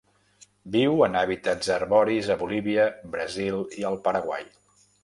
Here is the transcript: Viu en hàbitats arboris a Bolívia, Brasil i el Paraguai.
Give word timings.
Viu 0.75 1.03
en 1.07 1.17
hàbitats 1.19 1.69
arboris 1.75 2.33
a 2.37 2.41
Bolívia, 2.43 2.89
Brasil 3.17 3.65
i 3.83 3.89
el 3.93 4.03
Paraguai. 4.11 4.53